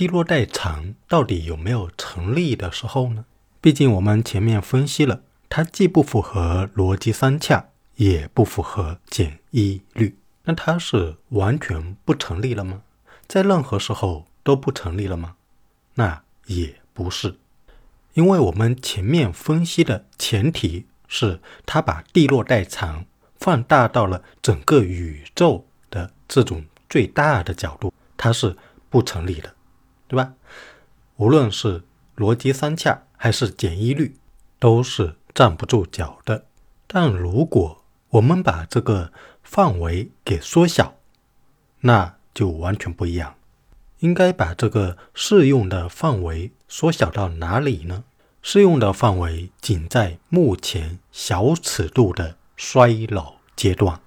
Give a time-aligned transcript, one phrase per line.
[0.00, 3.26] 地落代偿到底有没有成立的时候呢？
[3.60, 12.80] 毕竟我们前面分析了，它既不符合逻辑三洽，也不符合简易律，那它是完全不成立了吗？
[13.28, 15.34] 在任何时候都不成立了吗？
[15.96, 17.36] 那也不是，
[18.14, 23.04] 因为我们前面分析的前提是，它把地落代偿
[23.38, 28.56] 放大到了整个宇宙的这种最大的角度，它是
[28.88, 29.54] 不成立的。
[30.10, 30.34] 对吧？
[31.18, 31.84] 无论是
[32.16, 34.16] 逻辑三洽还是简易律，
[34.58, 36.46] 都是站不住脚的。
[36.88, 39.12] 但如果我们把这个
[39.44, 40.96] 范围给缩小，
[41.82, 43.36] 那就完全不一样。
[44.00, 48.02] 应该把这个适用的范围缩小到哪里呢？
[48.42, 54.00] 适用的范围仅在目前小尺度的衰老阶段。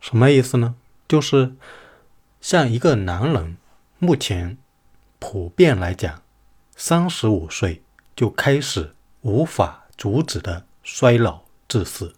[0.00, 0.76] 什么意思呢？
[1.06, 1.54] 就是
[2.40, 3.58] 像一个男人
[3.98, 4.56] 目前。
[5.20, 6.22] 普遍来讲，
[6.74, 7.82] 三十五岁
[8.16, 12.16] 就开始无法阻止的衰老致死，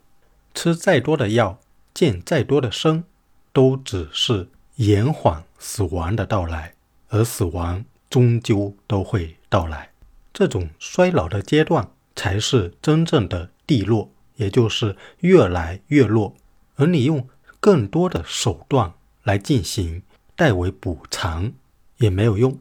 [0.54, 1.58] 吃再多的药，
[1.92, 3.04] 健再多的身，
[3.52, 6.74] 都只是延缓死亡的到来，
[7.08, 9.90] 而死亡终究都会到来。
[10.32, 16.34] 这种衰老的阶段才是真正的地落，也就是越来越弱，
[16.76, 17.28] 而你用
[17.60, 18.94] 更多的手段
[19.24, 20.02] 来进行
[20.34, 21.52] 代为补偿
[21.98, 22.56] 也没有用。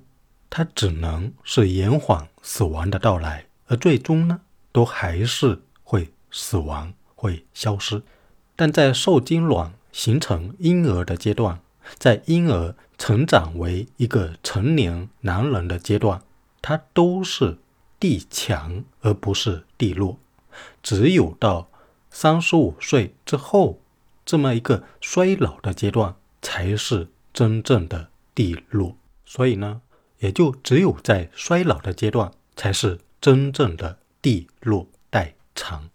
[0.53, 4.41] 它只能是延缓死亡的到来，而最终呢，
[4.73, 8.03] 都还是会死亡，会消失。
[8.57, 11.61] 但在受精卵形成婴儿的阶段，
[11.97, 16.21] 在婴儿成长为一个成年男人的阶段，
[16.61, 17.57] 它都是
[17.97, 20.19] 地强而不是地弱。
[20.83, 21.69] 只有到
[22.09, 23.79] 三十五岁之后，
[24.25, 28.97] 这么一个衰老的阶段，才是真正的地弱。
[29.25, 29.79] 所以呢。
[30.21, 35.89] 也就只有在衰老的阶段，才是真正的地落代偿，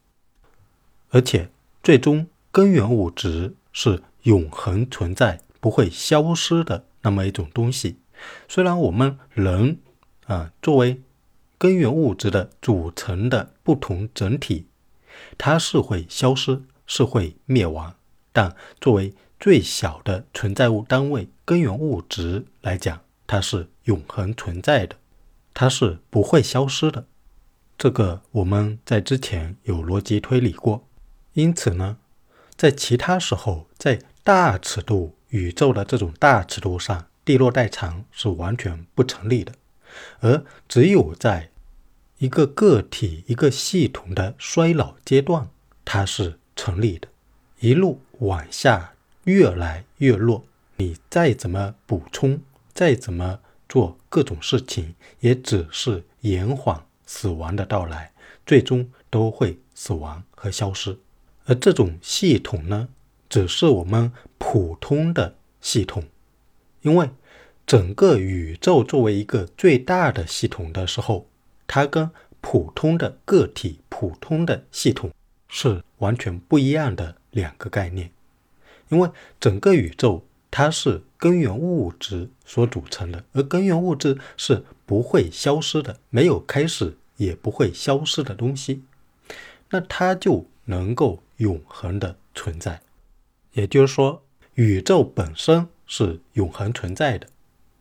[1.10, 1.48] 而且
[1.82, 7.98] 最终根源物质是永恒存在、不会消失的那么一种东西。
[8.48, 9.78] 虽然我们人
[10.26, 11.00] 啊作为
[11.56, 14.66] 根源物质的组成的不同整体，
[15.38, 17.94] 它是会消失、是会灭亡，
[18.32, 23.68] 但作为最小的存在物单位根源物质来讲，它是。
[23.86, 24.96] 永恒存在的，
[25.52, 27.06] 它是不会消失的。
[27.76, 30.86] 这个我们在之前有逻辑推理过。
[31.32, 31.98] 因此呢，
[32.56, 39.52] 在其他时候，在大尺度宇宙的这种大尺度上，地落代偿是完全不成立的。
[40.20, 41.50] 而只有在
[42.18, 45.48] 一个个体、一个系统的衰老阶段，
[45.84, 47.08] 它是成立的。
[47.60, 48.94] 一路往下，
[49.24, 50.44] 越来越弱，
[50.76, 52.40] 你再怎么补充，
[52.72, 53.40] 再怎么。
[53.68, 58.12] 做各种事情，也只是延缓死亡的到来，
[58.44, 60.98] 最终都会死亡和消失。
[61.44, 62.88] 而这种系统呢，
[63.28, 66.04] 只是我们普通的系统，
[66.82, 67.10] 因为
[67.66, 71.28] 整个宇宙作为一个最大的系统的时候，
[71.66, 72.10] 它跟
[72.40, 75.10] 普通的个体、普通的系统
[75.48, 78.10] 是完全不一样的两个概念，
[78.88, 79.10] 因为
[79.40, 80.24] 整个宇宙。
[80.48, 88.82] 它是根源物质所组成的，而根源物质是不会消失的，没有开始也不会消失的东西，
[89.70, 92.80] 那它就能够永恒的存在。
[93.52, 94.22] 也就是说，
[94.54, 97.26] 宇宙本身是永恒存在的，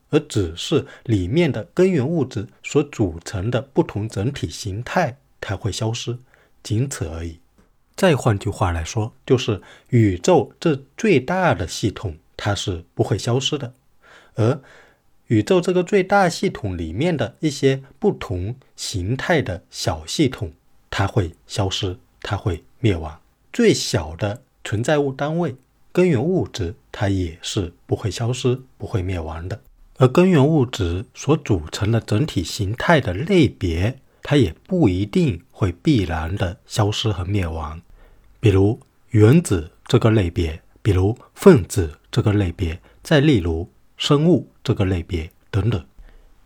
[0.10, 6.18] 而只是里面的根源物质所组成的不同整体形态它会消失，
[6.64, 7.40] 仅此而已。
[7.96, 12.16] 再换句话来说，就是宇宙这最大的系统。
[12.38, 13.74] 它是不会消失的，
[14.36, 14.60] 而
[15.28, 20.52] 宇宙这个最大系统里面的一些不同形态的小系统，
[20.90, 23.20] 它会消失，它会灭亡。
[23.52, 25.56] 最小的存在物单位
[25.92, 29.62] 根源物质，它也是不会消失、不会灭亡的。
[29.98, 37.82] 而根源物质所组成的整体形态的类别，它也不一定会必然的消失和灭亡。
[38.42, 38.80] 比如
[39.12, 40.62] 原子这个类别。
[40.86, 43.68] 比如分子这个类别，再例如
[43.98, 45.84] 生物这个类别等等，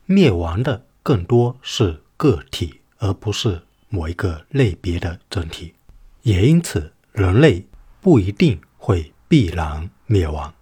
[0.06, 5.74] 灭亡的更多是个体，而不是某一个类别的整体。
[6.21, 7.68] 也因此，人类
[8.00, 10.53] 不一定会必然灭亡。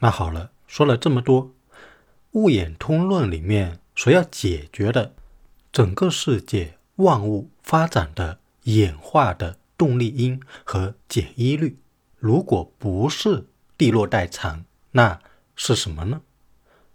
[0.00, 1.52] 那好了，说了这么多，
[2.32, 5.14] 物演通论里面所要解决的
[5.70, 11.78] 整个世界万物发展的演化的动力因和简一律。
[12.24, 15.20] 如果不是地落代偿，那
[15.56, 16.22] 是什么呢？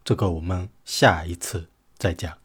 [0.03, 2.35] 这个我们下一次再讲。